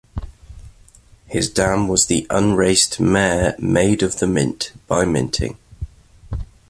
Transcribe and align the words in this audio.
His 1.27 1.47
dam 1.47 1.87
was 1.87 2.07
the 2.07 2.25
unraced 2.31 2.99
mare 2.99 3.53
Maid 3.59 4.01
of 4.01 4.17
the 4.17 4.25
Mint, 4.25 4.71
by 4.87 5.05
Minting. 5.05 5.59